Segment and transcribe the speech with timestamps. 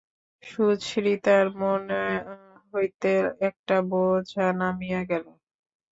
[0.43, 1.83] সুচরিতার মন
[2.69, 3.11] হইতে
[3.49, 5.25] একটা বোঝা নামিয়া গেল।